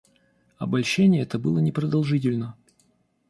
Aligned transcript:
Обольщение 0.57 1.21
это 1.21 1.37
было 1.37 1.59
непродолжительно. 1.59 2.57